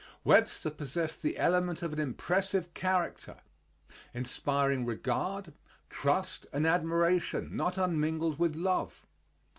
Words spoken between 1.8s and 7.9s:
of an impressive character, inspiring regard, trust and admiration, not